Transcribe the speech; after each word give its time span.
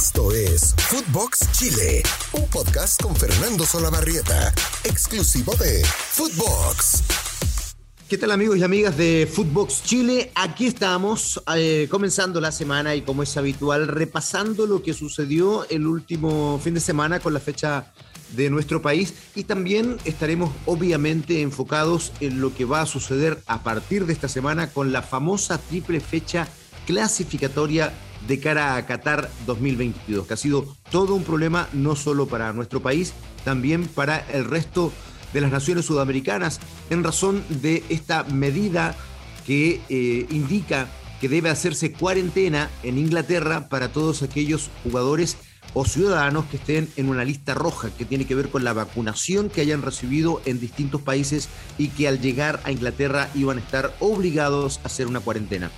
Esto 0.00 0.30
es 0.30 0.76
Footbox 0.76 1.50
Chile, 1.50 2.04
un 2.32 2.46
podcast 2.50 3.02
con 3.02 3.16
Fernando 3.16 3.66
Solabarrieta, 3.66 4.54
exclusivo 4.84 5.52
de 5.56 5.84
Footbox. 5.84 7.02
¿Qué 8.08 8.16
tal 8.16 8.30
amigos 8.30 8.58
y 8.58 8.62
amigas 8.62 8.96
de 8.96 9.28
Footbox 9.28 9.82
Chile? 9.82 10.30
Aquí 10.36 10.68
estamos 10.68 11.42
eh, 11.52 11.88
comenzando 11.90 12.40
la 12.40 12.52
semana 12.52 12.94
y 12.94 13.02
como 13.02 13.24
es 13.24 13.36
habitual 13.36 13.88
repasando 13.88 14.68
lo 14.68 14.84
que 14.84 14.94
sucedió 14.94 15.68
el 15.68 15.84
último 15.84 16.60
fin 16.62 16.74
de 16.74 16.80
semana 16.80 17.18
con 17.18 17.34
la 17.34 17.40
fecha 17.40 17.92
de 18.36 18.50
nuestro 18.50 18.80
país 18.80 19.14
y 19.34 19.42
también 19.42 19.96
estaremos 20.04 20.52
obviamente 20.66 21.42
enfocados 21.42 22.12
en 22.20 22.40
lo 22.40 22.54
que 22.54 22.66
va 22.66 22.82
a 22.82 22.86
suceder 22.86 23.42
a 23.46 23.64
partir 23.64 24.06
de 24.06 24.12
esta 24.12 24.28
semana 24.28 24.70
con 24.70 24.92
la 24.92 25.02
famosa 25.02 25.58
triple 25.58 25.98
fecha 25.98 26.46
clasificatoria 26.86 27.92
de 28.26 28.40
cara 28.40 28.76
a 28.76 28.86
Qatar 28.86 29.30
2022, 29.46 30.26
que 30.26 30.34
ha 30.34 30.36
sido 30.36 30.76
todo 30.90 31.14
un 31.14 31.24
problema 31.24 31.68
no 31.72 31.96
solo 31.96 32.26
para 32.26 32.52
nuestro 32.52 32.80
país, 32.80 33.12
también 33.44 33.86
para 33.86 34.18
el 34.32 34.44
resto 34.44 34.92
de 35.32 35.40
las 35.40 35.50
naciones 35.50 35.84
sudamericanas, 35.84 36.60
en 36.90 37.04
razón 37.04 37.44
de 37.48 37.84
esta 37.88 38.24
medida 38.24 38.96
que 39.46 39.80
eh, 39.88 40.26
indica 40.30 40.88
que 41.20 41.28
debe 41.28 41.50
hacerse 41.50 41.92
cuarentena 41.92 42.70
en 42.82 42.98
Inglaterra 42.98 43.68
para 43.68 43.92
todos 43.92 44.22
aquellos 44.22 44.70
jugadores 44.84 45.36
o 45.74 45.84
ciudadanos 45.84 46.46
que 46.46 46.56
estén 46.56 46.88
en 46.96 47.08
una 47.08 47.24
lista 47.24 47.54
roja 47.54 47.90
que 47.90 48.04
tiene 48.04 48.26
que 48.26 48.34
ver 48.34 48.48
con 48.48 48.64
la 48.64 48.72
vacunación 48.72 49.50
que 49.50 49.60
hayan 49.60 49.82
recibido 49.82 50.40
en 50.44 50.60
distintos 50.60 51.02
países 51.02 51.48
y 51.76 51.88
que 51.88 52.08
al 52.08 52.20
llegar 52.20 52.60
a 52.64 52.72
Inglaterra 52.72 53.28
iban 53.34 53.58
a 53.58 53.60
estar 53.60 53.94
obligados 54.00 54.80
a 54.82 54.86
hacer 54.86 55.06
una 55.06 55.20
cuarentena. 55.20 55.70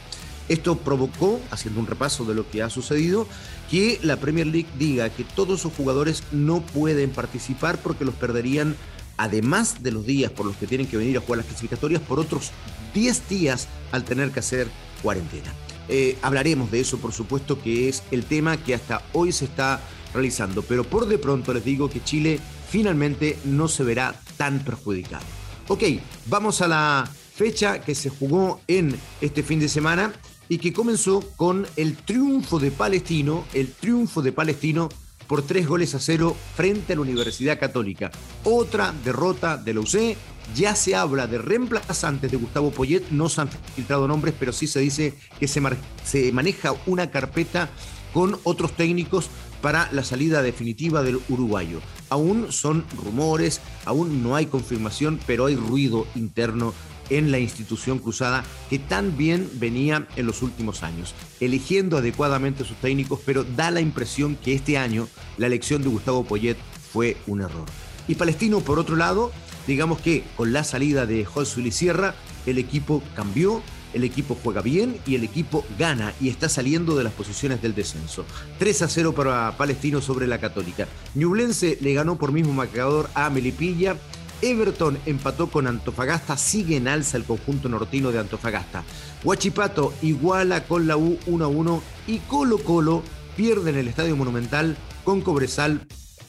Esto 0.50 0.76
provocó, 0.76 1.40
haciendo 1.52 1.78
un 1.78 1.86
repaso 1.86 2.24
de 2.24 2.34
lo 2.34 2.50
que 2.50 2.60
ha 2.60 2.68
sucedido, 2.68 3.28
que 3.70 4.00
la 4.02 4.16
Premier 4.16 4.48
League 4.48 4.66
diga 4.80 5.08
que 5.08 5.22
todos 5.22 5.60
esos 5.60 5.72
jugadores 5.72 6.24
no 6.32 6.60
pueden 6.60 7.10
participar 7.10 7.78
porque 7.78 8.04
los 8.04 8.16
perderían, 8.16 8.74
además 9.16 9.80
de 9.84 9.92
los 9.92 10.04
días 10.04 10.32
por 10.32 10.46
los 10.46 10.56
que 10.56 10.66
tienen 10.66 10.88
que 10.88 10.96
venir 10.96 11.16
a 11.16 11.20
jugar 11.20 11.38
las 11.38 11.46
clasificatorias, 11.46 12.02
por 12.02 12.18
otros 12.18 12.50
10 12.94 13.28
días 13.28 13.68
al 13.92 14.02
tener 14.02 14.32
que 14.32 14.40
hacer 14.40 14.66
cuarentena. 15.04 15.54
Eh, 15.88 16.18
hablaremos 16.20 16.68
de 16.72 16.80
eso, 16.80 16.98
por 16.98 17.12
supuesto, 17.12 17.62
que 17.62 17.88
es 17.88 18.02
el 18.10 18.24
tema 18.24 18.56
que 18.56 18.74
hasta 18.74 19.04
hoy 19.12 19.30
se 19.30 19.44
está 19.44 19.80
realizando, 20.12 20.62
pero 20.62 20.82
por 20.82 21.06
de 21.06 21.18
pronto 21.18 21.54
les 21.54 21.64
digo 21.64 21.88
que 21.88 22.02
Chile 22.02 22.40
finalmente 22.68 23.38
no 23.44 23.68
se 23.68 23.84
verá 23.84 24.20
tan 24.36 24.58
perjudicado. 24.64 25.24
Ok, 25.68 25.84
vamos 26.26 26.60
a 26.60 26.66
la 26.66 27.08
fecha 27.36 27.80
que 27.80 27.94
se 27.94 28.10
jugó 28.10 28.60
en 28.66 28.98
este 29.20 29.44
fin 29.44 29.60
de 29.60 29.68
semana 29.68 30.12
y 30.50 30.58
que 30.58 30.72
comenzó 30.72 31.20
con 31.36 31.66
el 31.76 31.96
triunfo 31.96 32.58
de 32.58 32.72
Palestino, 32.72 33.44
el 33.54 33.72
triunfo 33.72 34.20
de 34.20 34.32
Palestino 34.32 34.88
por 35.28 35.42
tres 35.42 35.68
goles 35.68 35.94
a 35.94 36.00
cero 36.00 36.36
frente 36.56 36.92
a 36.92 36.96
la 36.96 37.02
Universidad 37.02 37.58
Católica. 37.58 38.10
Otra 38.42 38.92
derrota 39.04 39.56
de 39.56 39.74
la 39.74 39.80
UC. 39.80 40.16
Ya 40.56 40.74
se 40.74 40.96
habla 40.96 41.28
de 41.28 41.38
reemplazantes 41.38 42.28
de 42.32 42.36
Gustavo 42.36 42.72
Poyet, 42.72 43.04
no 43.12 43.28
se 43.28 43.42
han 43.42 43.48
filtrado 43.76 44.08
nombres, 44.08 44.34
pero 44.36 44.52
sí 44.52 44.66
se 44.66 44.80
dice 44.80 45.14
que 45.38 45.46
se, 45.46 45.62
se 46.04 46.32
maneja 46.32 46.74
una 46.86 47.12
carpeta 47.12 47.70
con 48.12 48.36
otros 48.42 48.72
técnicos 48.72 49.30
para 49.62 49.88
la 49.92 50.02
salida 50.02 50.42
definitiva 50.42 51.04
del 51.04 51.20
uruguayo. 51.28 51.80
Aún 52.10 52.52
son 52.52 52.84
rumores, 52.96 53.60
aún 53.84 54.22
no 54.22 54.36
hay 54.36 54.46
confirmación, 54.46 55.18
pero 55.26 55.46
hay 55.46 55.56
ruido 55.56 56.06
interno 56.14 56.74
en 57.08 57.30
la 57.32 57.38
institución 57.38 57.98
cruzada 57.98 58.44
que 58.68 58.78
tan 58.78 59.16
bien 59.16 59.50
venía 59.54 60.06
en 60.16 60.26
los 60.26 60.42
últimos 60.42 60.82
años, 60.82 61.14
eligiendo 61.40 61.98
adecuadamente 61.98 62.62
a 62.62 62.66
sus 62.66 62.76
técnicos, 62.76 63.20
pero 63.26 63.44
da 63.44 63.70
la 63.70 63.80
impresión 63.80 64.36
que 64.36 64.54
este 64.54 64.78
año 64.78 65.08
la 65.36 65.46
elección 65.46 65.82
de 65.82 65.88
Gustavo 65.88 66.24
Poyet 66.24 66.56
fue 66.92 67.16
un 67.26 67.40
error. 67.42 67.66
Y 68.08 68.14
Palestino, 68.14 68.60
por 68.60 68.78
otro 68.78 68.96
lado, 68.96 69.32
digamos 69.66 70.00
que 70.00 70.24
con 70.36 70.52
la 70.52 70.64
salida 70.64 71.06
de 71.06 71.24
José 71.24 71.70
Sierra, 71.70 72.14
el 72.46 72.58
equipo 72.58 73.02
cambió, 73.14 73.62
el 73.94 74.04
equipo 74.04 74.36
juega 74.42 74.62
bien 74.62 74.96
y 75.06 75.14
el 75.14 75.24
equipo 75.24 75.64
gana 75.78 76.14
y 76.20 76.28
está 76.28 76.48
saliendo 76.48 76.96
de 76.96 77.04
las 77.04 77.12
posiciones 77.12 77.62
del 77.62 77.74
descenso. 77.74 78.24
3 78.58 78.82
a 78.82 78.88
0 78.88 79.14
para 79.14 79.56
Palestino 79.56 80.00
sobre 80.00 80.26
la 80.26 80.38
Católica. 80.38 80.86
Ñublense 81.14 81.78
le 81.80 81.94
ganó 81.94 82.16
por 82.16 82.32
mismo 82.32 82.52
marcador 82.52 83.08
a 83.14 83.30
Melipilla 83.30 83.96
Everton 84.42 84.98
empató 85.06 85.48
con 85.48 85.66
Antofagasta, 85.66 86.36
sigue 86.36 86.76
en 86.76 86.88
alza 86.88 87.16
el 87.16 87.24
conjunto 87.24 87.68
nortino 87.68 88.10
de 88.10 88.18
Antofagasta. 88.18 88.84
Huachipato 89.22 89.92
iguala 90.02 90.64
con 90.64 90.86
la 90.86 90.96
U 90.96 91.18
1 91.26 91.44
a 91.44 91.48
1 91.48 91.82
y 92.06 92.18
Colo 92.20 92.58
Colo 92.58 93.02
pierde 93.36 93.70
en 93.70 93.76
el 93.76 93.88
Estadio 93.88 94.16
Monumental 94.16 94.76
con 95.04 95.20
Cobresal 95.20 95.86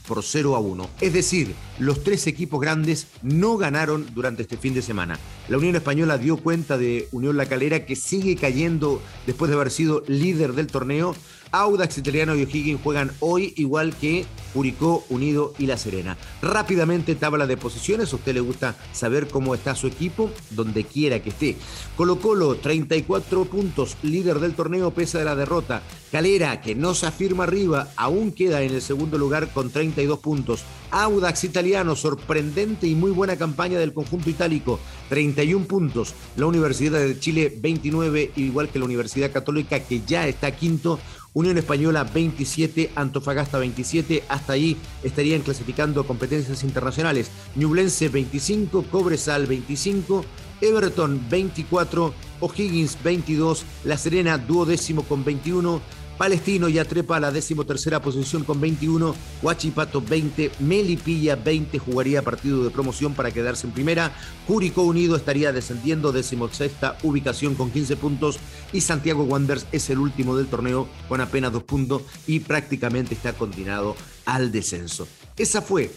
por 0.08 0.24
0 0.24 0.56
a 0.56 0.60
1. 0.60 0.90
Es 1.02 1.14
decir, 1.14 1.54
los 1.80 2.04
tres 2.04 2.28
equipos 2.28 2.60
grandes 2.60 3.08
no 3.22 3.58
ganaron 3.58 4.08
durante 4.14 4.44
este 4.44 4.58
fin 4.58 4.74
de 4.74 4.82
semana. 4.82 5.20
La 5.50 5.58
Unión 5.58 5.76
Española 5.76 6.18
dio 6.18 6.38
cuenta 6.38 6.78
de 6.78 7.08
Unión 7.12 7.38
La 7.38 7.48
Calera 7.48 7.86
que 7.86 7.96
sigue 7.96 8.36
cayendo 8.36 9.02
después 9.26 9.50
de 9.50 9.56
haber 9.56 9.72
sido 9.72 10.04
líder 10.08 10.54
del 10.54 10.68
torneo 10.68 11.16
Audax 11.52 11.98
Italiano 11.98 12.36
y 12.36 12.44
O'Higgins 12.44 12.82
juegan 12.82 13.12
hoy 13.20 13.54
igual 13.58 13.96
que 13.96 14.26
Curicó, 14.54 15.04
Unido 15.10 15.54
y 15.58 15.66
La 15.66 15.78
Serena. 15.78 16.18
Rápidamente 16.42 17.16
tabla 17.16 17.48
de 17.48 17.58
posiciones, 17.58 18.12
a 18.12 18.16
usted 18.18 18.34
le 18.34 18.42
gusta 18.42 18.76
saber 18.92 19.28
cómo 19.28 19.56
está 19.56 19.76
su 19.76 19.88
equipo, 19.88 20.30
donde 20.50 20.84
quiera 20.84 21.22
que 21.22 21.30
esté. 21.30 21.58
Colo 21.96 22.20
Colo, 22.20 22.56
34 22.56 23.46
puntos, 23.46 23.98
líder 24.04 24.40
del 24.40 24.54
torneo 24.54 24.92
pese 24.92 25.22
a 25.22 25.26
la 25.26 25.36
derrota. 25.36 25.82
Calera, 26.12 26.62
que 26.62 26.76
no 26.76 26.94
se 26.94 27.06
afirma 27.06 27.46
arriba, 27.46 27.88
aún 27.96 28.34
queda 28.34 28.62
en 28.62 28.74
el 28.74 28.82
segundo 28.82 29.18
lugar 29.18 29.54
con 29.54 29.70
32 29.70 30.20
puntos. 30.20 30.64
Audax 30.92 31.46
Italiano, 31.46 31.96
sorprendente 31.96 32.88
y 32.88 32.96
muy 32.96 33.12
buena 33.12 33.38
campaña 33.38 33.80
del 33.80 33.94
conjunto 33.94 34.30
itálico, 34.30 34.80
31 35.08 35.66
puntos. 35.66 36.14
La 36.36 36.48
Universidad 36.48 37.00
de 37.00 37.18
Chile, 37.18 37.58
29, 37.58 38.32
igual 38.36 38.68
que 38.68 38.80
la 38.80 38.86
Universidad 38.86 39.32
Católica, 39.32 39.80
que 39.80 40.02
ya 40.06 40.28
está 40.28 40.52
quinto 40.52 41.00
Unión 41.34 41.58
Española 41.58 42.04
27, 42.04 42.92
Antofagasta 42.96 43.58
27, 43.58 44.24
hasta 44.28 44.54
ahí 44.54 44.76
estarían 45.02 45.42
clasificando 45.42 46.06
competencias 46.06 46.64
internacionales. 46.64 47.32
Ñublense 47.56 48.10
25, 48.10 48.84
Cobresal 48.92 49.46
25, 49.46 50.26
Everton 50.60 51.22
24, 51.30 52.14
O'Higgins 52.42 52.98
22, 53.02 53.64
La 53.86 53.98
Serena 53.98 54.38
duodécimo 54.38 55.04
con 55.04 55.24
21, 55.24 55.82
Palestino 56.18 56.70
ya 56.70 56.86
trepa 56.86 57.18
a 57.18 57.20
la 57.20 57.32
decimotercera 57.32 58.02
posición 58.02 58.44
con 58.44 58.62
21, 58.62 59.16
Huachipato 59.42 60.02
20, 60.02 60.52
Melipilla 60.60 61.36
20 61.36 61.80
jugaría 61.80 62.22
partido 62.22 62.64
de 62.64 62.70
promoción 62.70 63.14
para 63.14 63.32
quedarse 63.32 63.66
en 63.66 63.74
primera, 63.74 64.12
Curicó 64.48 64.84
Unido 64.84 65.16
estaría 65.16 65.52
descendiendo 65.52 66.12
decimosexta 66.12 66.98
ubicación 67.04 67.56
con 67.56 67.72
15 67.72 67.96
puntos 67.98 68.40
y 68.72 68.82
Santiago 68.82 69.24
Wanderers 69.24 69.66
es 69.72 69.90
el 69.90 69.98
último 70.00 70.38
del 70.38 70.48
torneo 70.48 70.88
con 71.10 71.22
apenas 71.22 71.52
dos 71.52 71.64
puntos 71.64 72.04
y 72.28 72.42
prácticamente 72.42 73.16
está 73.16 73.34
condenado 73.34 73.96
al 74.26 74.52
descenso. 74.52 75.08
Esa 75.38 75.62
fue 75.62 75.92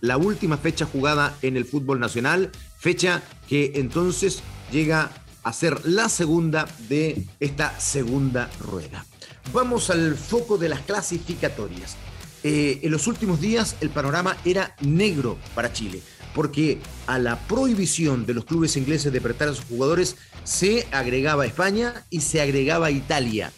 la 0.00 0.16
última 0.16 0.56
fecha 0.56 0.86
jugada 0.86 1.36
en 1.42 1.56
el 1.56 1.64
fútbol 1.64 2.00
nacional, 2.00 2.50
fecha 2.78 3.22
que 3.48 3.72
entonces 3.74 4.42
llega 4.70 5.10
a 5.42 5.52
ser 5.52 5.86
la 5.86 6.08
segunda 6.08 6.68
de 6.88 7.26
esta 7.40 7.78
segunda 7.80 8.50
rueda. 8.60 9.04
Vamos 9.52 9.88
al 9.88 10.14
foco 10.14 10.58
de 10.58 10.68
las 10.68 10.80
clasificatorias. 10.82 11.96
Eh, 12.44 12.80
en 12.82 12.90
los 12.90 13.06
últimos 13.06 13.40
días 13.40 13.76
el 13.80 13.90
panorama 13.90 14.36
era 14.44 14.76
negro 14.80 15.38
para 15.54 15.72
Chile, 15.72 16.02
porque 16.34 16.78
a 17.06 17.18
la 17.18 17.38
prohibición 17.38 18.26
de 18.26 18.34
los 18.34 18.44
clubes 18.44 18.76
ingleses 18.76 19.12
de 19.12 19.20
prestar 19.20 19.48
a 19.48 19.54
sus 19.54 19.64
jugadores 19.64 20.16
se 20.44 20.86
agregaba 20.92 21.46
España 21.46 22.04
y 22.10 22.20
se 22.20 22.42
agregaba 22.42 22.90
Italia. 22.90 23.50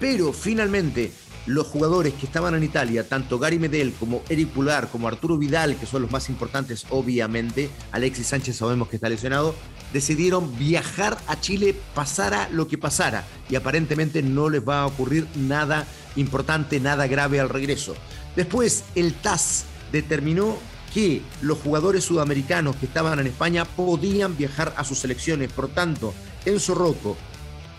Pero 0.00 0.32
finalmente 0.32 1.12
los 1.46 1.66
jugadores 1.68 2.14
que 2.14 2.26
estaban 2.26 2.54
en 2.54 2.64
Italia, 2.64 3.08
tanto 3.08 3.38
Gary 3.38 3.58
Medel 3.58 3.92
como 3.92 4.22
Eric 4.28 4.48
Pulgar, 4.48 4.88
como 4.88 5.08
Arturo 5.08 5.38
Vidal, 5.38 5.76
que 5.76 5.86
son 5.86 6.02
los 6.02 6.10
más 6.10 6.28
importantes 6.28 6.86
obviamente, 6.90 7.70
Alexis 7.92 8.26
Sánchez 8.26 8.56
sabemos 8.56 8.88
que 8.88 8.96
está 8.96 9.08
lesionado, 9.08 9.54
decidieron 9.92 10.58
viajar 10.58 11.16
a 11.28 11.40
Chile 11.40 11.76
pasara 11.94 12.48
lo 12.50 12.66
que 12.66 12.78
pasara 12.78 13.24
y 13.48 13.54
aparentemente 13.54 14.22
no 14.22 14.48
les 14.48 14.66
va 14.66 14.82
a 14.82 14.86
ocurrir 14.86 15.26
nada 15.36 15.86
importante, 16.16 16.80
nada 16.80 17.06
grave 17.06 17.40
al 17.40 17.48
regreso. 17.48 17.94
Después 18.34 18.84
el 18.94 19.14
TAS 19.14 19.64
determinó 19.92 20.56
que 20.92 21.22
los 21.42 21.58
jugadores 21.58 22.04
sudamericanos 22.04 22.76
que 22.76 22.86
estaban 22.86 23.18
en 23.18 23.26
España 23.26 23.64
podían 23.64 24.36
viajar 24.36 24.74
a 24.76 24.84
sus 24.84 24.98
selecciones, 24.98 25.52
por 25.52 25.68
tanto, 25.68 26.14
Enzo 26.44 26.74
Rocco, 26.74 27.16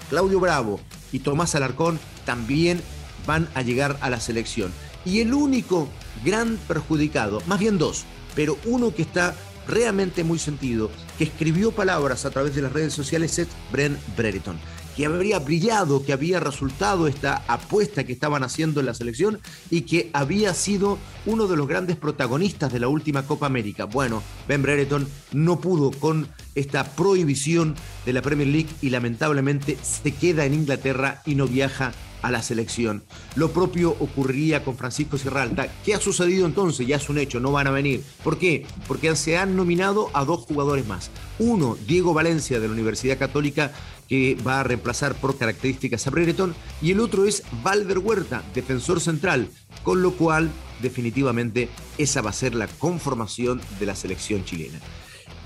Claudio 0.10 0.40
Bravo 0.40 0.80
y 1.12 1.20
Tomás 1.20 1.56
Alarcón 1.56 2.00
también 2.26 2.82
van 3.28 3.48
a 3.54 3.62
llegar 3.62 3.98
a 4.02 4.10
la 4.10 4.20
selección. 4.20 4.72
Y 5.06 5.20
el 5.20 5.34
único 5.34 5.88
gran 6.26 6.58
perjudicado, 6.68 7.44
más 7.46 7.60
bien 7.60 7.78
dos, 7.78 8.06
pero 8.36 8.58
uno 8.66 8.96
que 8.96 9.04
está 9.04 9.36
realmente 9.68 10.24
muy 10.24 10.40
sentido, 10.40 10.90
que 11.18 11.26
escribió 11.26 11.72
palabras 11.72 12.26
a 12.26 12.32
través 12.32 12.56
de 12.56 12.62
las 12.62 12.74
redes 12.74 12.94
sociales 12.94 13.38
es 13.38 13.48
Brent 13.72 14.00
Brereton, 14.16 14.58
que 14.96 15.06
habría 15.06 15.40
brillado, 15.40 16.04
que 16.04 16.14
había 16.14 16.40
resultado 16.40 17.08
esta 17.08 17.44
apuesta 17.48 18.06
que 18.06 18.14
estaban 18.14 18.44
haciendo 18.44 18.80
en 18.80 18.86
la 18.86 18.94
selección 18.94 19.40
y 19.70 19.82
que 19.82 20.10
había 20.14 20.54
sido 20.54 20.98
uno 21.26 21.48
de 21.48 21.58
los 21.58 21.68
grandes 21.68 21.98
protagonistas 21.98 22.72
de 22.72 22.80
la 22.80 22.88
última 22.88 23.24
Copa 23.24 23.46
América. 23.46 23.86
Bueno, 23.86 24.24
Ben 24.48 24.62
Brereton 24.62 25.08
no 25.34 25.60
pudo 25.60 25.92
con 25.92 26.30
esta 26.56 26.84
prohibición 26.84 27.76
de 28.06 28.14
la 28.14 28.22
Premier 28.22 28.48
League 28.48 28.70
y 28.82 28.90
lamentablemente 28.90 29.78
se 29.82 30.14
queda 30.14 30.46
en 30.46 30.54
Inglaterra 30.54 31.22
y 31.26 31.36
no 31.36 31.46
viaja 31.46 31.92
a 32.28 32.32
la 32.32 32.44
selección. 32.44 33.04
Lo 33.36 33.52
propio 33.52 33.92
ocurriría 34.00 34.64
con 34.64 34.78
Francisco 34.78 35.18
Sierralta. 35.18 35.68
¿Qué 35.86 35.96
ha 35.96 36.00
sucedido 36.02 36.46
entonces? 36.46 36.86
Ya 36.86 36.98
es 36.98 37.10
un 37.10 37.18
hecho, 37.18 37.40
no 37.40 37.54
van 37.54 37.68
a 37.68 37.72
venir. 37.72 38.04
¿Por 38.24 38.38
qué? 38.38 38.66
Porque 38.88 39.16
se 39.16 39.38
han 39.38 39.56
nominado 39.56 40.10
a 40.14 40.26
dos 40.26 40.42
jugadores 40.42 40.86
más. 40.86 41.10
Uno, 41.40 41.78
Diego 41.88 42.14
Valencia 42.14 42.60
de 42.60 42.68
la 42.68 42.74
Universidad 42.74 43.18
Católica, 43.18 43.72
que 44.10 44.38
va 44.46 44.60
a 44.60 44.64
reemplazar 44.64 45.16
por 45.16 45.38
características 45.38 46.06
a 46.06 46.10
Brereton, 46.10 46.54
y 46.82 46.92
el 46.92 47.00
otro 47.00 47.26
es 47.26 47.44
Valder 47.64 48.00
Huerta, 48.00 48.44
defensor 48.54 49.00
central, 49.00 49.50
con 49.84 50.02
lo 50.02 50.12
cual 50.12 50.50
definitivamente 50.82 51.70
esa 51.98 52.22
va 52.22 52.32
a 52.32 52.34
ser 52.34 52.56
la 52.56 52.68
conformación 52.68 53.62
de 53.80 53.86
la 53.86 53.96
selección 53.96 54.44
chilena. 54.44 54.80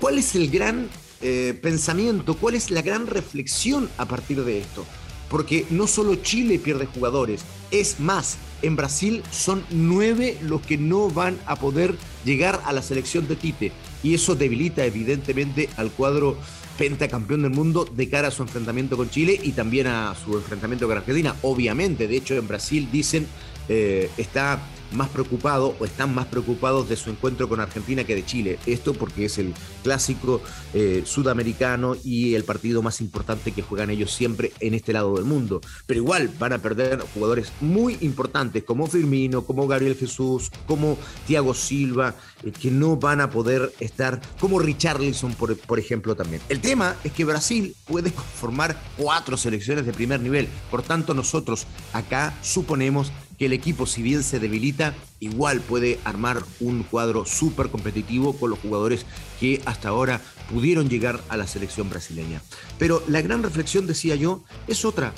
¿Cuál 0.00 0.18
es 0.18 0.34
el 0.34 0.50
gran 0.50 0.88
eh, 1.20 1.56
pensamiento, 1.62 2.34
cuál 2.34 2.56
es 2.56 2.72
la 2.72 2.82
gran 2.82 3.06
reflexión 3.06 3.88
a 3.98 4.06
partir 4.06 4.42
de 4.44 4.58
esto? 4.58 4.84
Porque 5.32 5.64
no 5.70 5.86
solo 5.86 6.14
Chile 6.16 6.58
pierde 6.58 6.84
jugadores, 6.84 7.40
es 7.70 7.98
más, 7.98 8.36
en 8.60 8.76
Brasil 8.76 9.22
son 9.30 9.64
nueve 9.70 10.36
los 10.42 10.60
que 10.60 10.76
no 10.76 11.08
van 11.08 11.38
a 11.46 11.56
poder 11.56 11.96
llegar 12.22 12.60
a 12.66 12.72
la 12.74 12.82
selección 12.82 13.26
de 13.26 13.36
Tite. 13.36 13.72
Y 14.02 14.12
eso 14.12 14.34
debilita 14.34 14.84
evidentemente 14.84 15.70
al 15.78 15.90
cuadro 15.90 16.36
pentacampeón 16.76 17.42
del 17.42 17.52
mundo 17.52 17.88
de 17.90 18.10
cara 18.10 18.28
a 18.28 18.30
su 18.30 18.42
enfrentamiento 18.42 18.98
con 18.98 19.08
Chile 19.08 19.40
y 19.42 19.52
también 19.52 19.86
a 19.86 20.14
su 20.22 20.36
enfrentamiento 20.36 20.86
con 20.86 20.98
Argentina. 20.98 21.34
Obviamente, 21.40 22.08
de 22.08 22.16
hecho 22.18 22.34
en 22.34 22.46
Brasil 22.46 22.90
dicen, 22.92 23.26
eh, 23.68 24.10
está 24.16 24.60
más 24.92 25.08
preocupado 25.08 25.74
o 25.78 25.84
están 25.84 26.14
más 26.14 26.26
preocupados 26.26 26.88
de 26.88 26.96
su 26.96 27.10
encuentro 27.10 27.48
con 27.48 27.60
Argentina 27.60 28.04
que 28.04 28.14
de 28.14 28.24
Chile. 28.24 28.58
Esto 28.66 28.94
porque 28.94 29.26
es 29.26 29.38
el 29.38 29.54
clásico 29.82 30.42
eh, 30.74 31.02
sudamericano 31.04 31.96
y 32.04 32.34
el 32.34 32.44
partido 32.44 32.82
más 32.82 33.00
importante 33.00 33.52
que 33.52 33.62
juegan 33.62 33.90
ellos 33.90 34.12
siempre 34.12 34.52
en 34.60 34.74
este 34.74 34.92
lado 34.92 35.14
del 35.16 35.24
mundo. 35.24 35.60
Pero 35.86 36.00
igual 36.00 36.30
van 36.38 36.52
a 36.52 36.58
perder 36.58 37.00
jugadores 37.14 37.52
muy 37.60 37.96
importantes 38.00 38.64
como 38.64 38.86
Firmino, 38.86 39.44
como 39.44 39.66
Gabriel 39.66 39.96
Jesús, 39.96 40.50
como 40.66 40.98
Thiago 41.26 41.54
Silva, 41.54 42.14
eh, 42.42 42.52
que 42.52 42.70
no 42.70 42.96
van 42.96 43.20
a 43.20 43.30
poder 43.30 43.72
estar, 43.80 44.20
como 44.40 44.58
Richarlison, 44.58 45.34
por, 45.34 45.56
por 45.56 45.78
ejemplo, 45.78 46.14
también. 46.14 46.42
El 46.48 46.60
tema 46.60 46.96
es 47.04 47.12
que 47.12 47.24
Brasil 47.24 47.74
puede 47.86 48.12
conformar 48.12 48.80
cuatro 48.96 49.36
selecciones 49.36 49.86
de 49.86 49.92
primer 49.92 50.20
nivel. 50.20 50.48
Por 50.70 50.82
tanto, 50.82 51.14
nosotros 51.14 51.66
acá 51.92 52.34
suponemos 52.42 53.12
que 53.42 53.46
el 53.46 53.54
equipo, 53.54 53.86
si 53.86 54.02
bien 54.02 54.22
se 54.22 54.38
debilita, 54.38 54.94
igual 55.18 55.60
puede 55.62 55.98
armar 56.04 56.44
un 56.60 56.84
cuadro 56.84 57.24
súper 57.26 57.70
competitivo 57.70 58.36
con 58.38 58.50
los 58.50 58.60
jugadores 58.60 59.04
que 59.40 59.60
hasta 59.64 59.88
ahora 59.88 60.20
pudieron 60.48 60.88
llegar 60.88 61.20
a 61.28 61.36
la 61.36 61.48
selección 61.48 61.90
brasileña. 61.90 62.40
Pero 62.78 63.02
la 63.08 63.20
gran 63.20 63.42
reflexión, 63.42 63.88
decía 63.88 64.14
yo, 64.14 64.44
es 64.68 64.84
otra. 64.84 65.12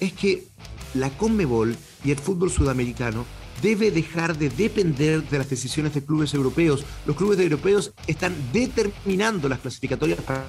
Es 0.00 0.14
que 0.14 0.46
la 0.94 1.10
Conmebol 1.10 1.76
y 2.06 2.10
el 2.10 2.16
fútbol 2.16 2.50
sudamericano 2.50 3.26
debe 3.60 3.90
dejar 3.90 4.38
de 4.38 4.48
depender 4.48 5.28
de 5.28 5.36
las 5.36 5.50
decisiones 5.50 5.92
de 5.92 6.02
clubes 6.02 6.32
europeos. 6.32 6.86
Los 7.04 7.16
clubes 7.16 7.38
europeos 7.38 7.92
están 8.06 8.34
determinando 8.50 9.46
las 9.46 9.58
clasificatorias 9.58 10.22
para 10.22 10.46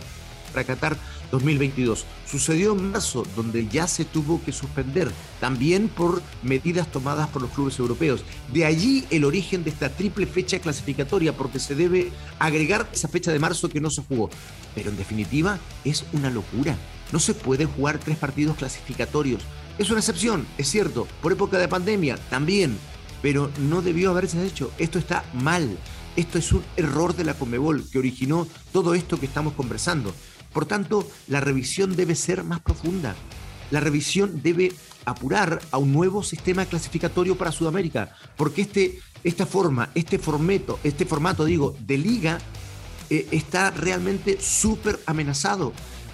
para 0.49 0.65
Qatar 0.65 0.97
2022. 1.31 2.05
Sucedió 2.29 2.73
en 2.73 2.91
marzo, 2.91 3.25
donde 3.35 3.67
ya 3.67 3.87
se 3.87 4.05
tuvo 4.05 4.41
que 4.43 4.51
suspender, 4.51 5.11
también 5.39 5.89
por 5.89 6.21
medidas 6.43 6.91
tomadas 6.91 7.27
por 7.29 7.41
los 7.41 7.51
clubes 7.51 7.79
europeos. 7.79 8.23
De 8.51 8.65
allí 8.65 9.05
el 9.09 9.25
origen 9.25 9.63
de 9.63 9.69
esta 9.69 9.89
triple 9.89 10.25
fecha 10.25 10.59
clasificatoria, 10.59 11.35
porque 11.35 11.59
se 11.59 11.75
debe 11.75 12.11
agregar 12.39 12.89
esa 12.93 13.07
fecha 13.07 13.31
de 13.31 13.39
marzo 13.39 13.69
que 13.69 13.81
no 13.81 13.89
se 13.89 14.03
jugó. 14.03 14.29
Pero 14.75 14.89
en 14.89 14.97
definitiva 14.97 15.59
es 15.85 16.05
una 16.13 16.29
locura. 16.29 16.77
No 17.11 17.19
se 17.19 17.33
pueden 17.33 17.67
jugar 17.67 17.99
tres 17.99 18.17
partidos 18.17 18.57
clasificatorios. 18.57 19.41
Es 19.77 19.89
una 19.89 19.99
excepción, 19.99 20.45
es 20.57 20.69
cierto, 20.69 21.07
por 21.21 21.31
época 21.31 21.57
de 21.57 21.67
pandemia 21.67 22.17
también, 22.29 22.77
pero 23.21 23.49
no 23.59 23.81
debió 23.81 24.11
haberse 24.11 24.45
hecho. 24.45 24.71
Esto 24.77 24.99
está 24.99 25.23
mal. 25.33 25.77
Esto 26.15 26.37
es 26.37 26.51
un 26.51 26.63
error 26.75 27.15
de 27.15 27.23
la 27.23 27.33
Comebol 27.33 27.89
que 27.89 27.99
originó 27.99 28.47
todo 28.73 28.93
esto 28.93 29.19
que 29.19 29.25
estamos 29.25 29.53
conversando. 29.53 30.13
Por 30.53 30.65
tanto, 30.65 31.07
la 31.27 31.39
revisión 31.39 31.95
debe 31.95 32.15
ser 32.15 32.43
más 32.43 32.59
profunda. 32.59 33.15
La 33.71 33.79
revisión 33.79 34.41
debe 34.41 34.73
apurar 35.05 35.61
a 35.71 35.77
un 35.77 35.93
nuevo 35.93 36.23
sistema 36.23 36.65
clasificatorio 36.65 37.37
para 37.37 37.51
Sudamérica, 37.51 38.15
porque 38.35 38.61
este, 38.61 38.99
esta 39.23 39.45
forma, 39.45 39.89
este 39.95 40.17
formato, 40.17 40.79
este 40.83 41.05
formato, 41.05 41.45
digo, 41.45 41.75
de 41.79 41.97
liga 41.97 42.39
eh, 43.09 43.27
está 43.31 43.71
realmente 43.71 44.39
súper 44.39 44.99
amenazado. 45.05 45.73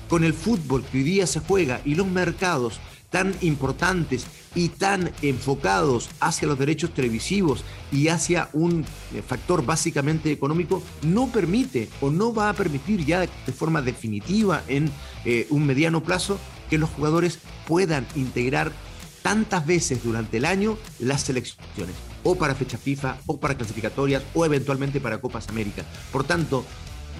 Con 0.09 0.23
el 0.23 0.33
fútbol 0.33 0.83
que 0.83 0.99
hoy 0.99 1.03
día 1.03 1.25
se 1.25 1.39
juega 1.39 1.81
y 1.83 1.95
los 1.95 2.05
mercados 2.05 2.79
tan 3.15 3.33
importantes 3.39 4.25
y 4.55 4.67
tan 4.67 5.09
enfocados 5.21 6.09
hacia 6.19 6.49
los 6.49 6.59
derechos 6.59 6.93
televisivos 6.93 7.63
y 7.89 8.09
hacia 8.09 8.49
un 8.51 8.83
eh, 9.13 9.21
factor 9.25 9.65
básicamente 9.65 10.33
económico, 10.33 10.83
no 11.01 11.27
permite 11.27 11.87
o 12.01 12.11
no 12.11 12.33
va 12.33 12.49
a 12.49 12.53
permitir 12.53 13.05
ya 13.05 13.21
de 13.21 13.53
forma 13.57 13.81
definitiva 13.81 14.63
en 14.67 14.91
eh, 15.23 15.47
un 15.49 15.65
mediano 15.65 16.03
plazo 16.03 16.37
que 16.69 16.77
los 16.77 16.89
jugadores 16.89 17.39
puedan 17.65 18.05
integrar 18.15 18.73
tantas 19.21 19.65
veces 19.65 20.03
durante 20.03 20.35
el 20.35 20.43
año 20.43 20.77
las 20.99 21.21
selecciones, 21.21 21.95
o 22.23 22.35
para 22.35 22.53
fecha 22.53 22.77
FIFA, 22.77 23.15
o 23.27 23.39
para 23.39 23.55
clasificatorias, 23.55 24.23
o 24.33 24.43
eventualmente 24.43 24.99
para 24.99 25.19
Copas 25.19 25.47
América. 25.47 25.85
Por 26.11 26.25
tanto, 26.25 26.65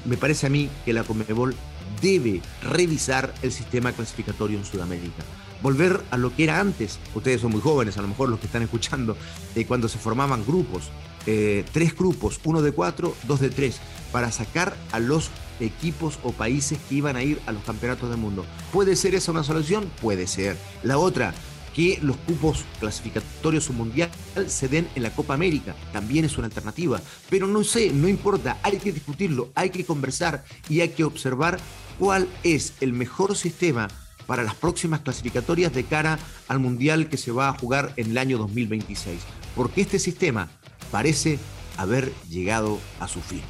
me 0.05 0.17
parece 0.17 0.47
a 0.47 0.49
mí 0.49 0.69
que 0.83 0.93
la 0.93 1.03
Conmebol 1.03 1.55
debe 2.01 2.41
revisar 2.61 3.33
el 3.41 3.51
sistema 3.51 3.91
clasificatorio 3.91 4.57
en 4.57 4.65
Sudamérica 4.65 5.23
volver 5.65 6.03
a 6.11 6.17
lo 6.17 6.35
que 6.35 6.43
era 6.43 6.59
antes. 6.59 6.99
Ustedes 7.15 7.41
son 7.41 7.51
muy 7.51 7.61
jóvenes, 7.61 7.97
a 7.97 8.01
lo 8.03 8.07
mejor 8.07 8.29
los 8.29 8.39
que 8.39 8.45
están 8.45 8.61
escuchando, 8.61 9.17
eh, 9.55 9.65
cuando 9.65 9.87
se 9.87 9.97
formaban 9.97 10.45
grupos, 10.45 10.91
eh, 11.25 11.65
tres 11.71 11.95
grupos, 11.95 12.39
uno 12.43 12.61
de 12.61 12.71
cuatro, 12.71 13.15
dos 13.23 13.39
de 13.39 13.49
tres, 13.49 13.79
para 14.11 14.31
sacar 14.31 14.75
a 14.91 14.99
los 14.99 15.31
equipos 15.59 16.19
o 16.21 16.31
países 16.33 16.77
que 16.87 16.95
iban 16.95 17.15
a 17.15 17.23
ir 17.23 17.41
a 17.47 17.51
los 17.51 17.63
campeonatos 17.63 18.09
del 18.09 18.19
mundo. 18.19 18.45
¿Puede 18.71 18.95
ser 18.95 19.15
esa 19.15 19.31
una 19.31 19.43
solución? 19.43 19.89
Puede 20.01 20.27
ser. 20.27 20.55
La 20.83 20.99
otra, 20.99 21.33
que 21.75 21.99
los 22.01 22.15
cupos 22.17 22.63
clasificatorios 22.79 23.69
o 23.69 23.73
mundial 23.73 24.09
se 24.47 24.69
den 24.69 24.87
en 24.95 25.03
la 25.03 25.13
Copa 25.13 25.33
América. 25.33 25.75
También 25.91 26.23
es 26.23 26.37
una 26.37 26.47
alternativa. 26.47 27.01
Pero 27.29 27.47
no 27.47 27.63
sé, 27.63 27.91
no 27.91 28.07
importa, 28.07 28.57
hay 28.63 28.77
que 28.77 28.93
discutirlo, 28.93 29.51
hay 29.55 29.69
que 29.69 29.83
conversar 29.83 30.45
y 30.69 30.79
hay 30.79 30.89
que 30.89 31.03
observar 31.03 31.59
cuál 31.99 32.27
es 32.43 32.73
el 32.79 32.93
mejor 32.93 33.35
sistema 33.35 33.89
para 34.25 34.43
las 34.43 34.55
próximas 34.55 35.01
clasificatorias 35.01 35.73
de 35.73 35.83
cara 35.83 36.17
al 36.47 36.59
Mundial 36.59 37.09
que 37.09 37.17
se 37.17 37.31
va 37.31 37.49
a 37.49 37.57
jugar 37.57 37.93
en 37.97 38.11
el 38.11 38.17
año 38.17 38.37
2026, 38.37 39.19
porque 39.55 39.81
este 39.81 39.99
sistema 39.99 40.49
parece 40.91 41.37
haber 41.77 42.11
llegado 42.29 42.79
a 42.99 43.07
su 43.07 43.21
fin. 43.21 43.41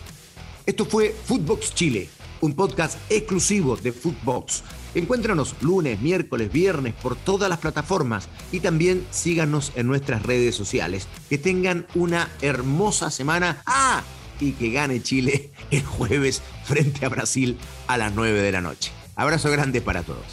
Esto 0.65 0.85
fue 0.85 1.15
Footbox 1.25 1.75
Chile, 1.75 2.09
un 2.41 2.53
podcast 2.53 2.97
exclusivo 3.09 3.75
de 3.77 3.91
Footbox. 3.91 4.63
Encuéntranos 4.93 5.55
lunes, 5.61 5.99
miércoles, 5.99 6.51
viernes 6.51 6.93
por 6.93 7.15
todas 7.15 7.49
las 7.49 7.59
plataformas 7.59 8.29
y 8.51 8.61
también 8.61 9.05
síganos 9.11 9.71
en 9.75 9.87
nuestras 9.87 10.23
redes 10.23 10.55
sociales. 10.55 11.07
Que 11.29 11.37
tengan 11.37 11.85
una 11.95 12.29
hermosa 12.41 13.11
semana. 13.11 13.61
¡Ah! 13.65 14.03
Y 14.39 14.53
que 14.53 14.71
gane 14.71 15.01
Chile 15.01 15.51
el 15.71 15.83
jueves 15.83 16.41
frente 16.65 17.05
a 17.05 17.09
Brasil 17.09 17.57
a 17.87 17.97
las 17.97 18.13
9 18.13 18.41
de 18.41 18.51
la 18.51 18.61
noche. 18.61 18.91
Abrazo 19.15 19.49
grande 19.51 19.81
para 19.81 20.03
todos. 20.03 20.25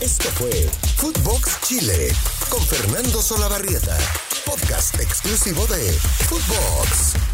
Esto 0.00 0.30
fue 0.30 0.50
Footbox 0.96 1.60
Chile 1.60 2.10
con 2.48 2.62
Fernando 2.62 3.20
Solabarrieta, 3.20 3.98
podcast 4.46 4.98
exclusivo 4.98 5.66
de 5.66 5.92
Footbox. 6.26 7.29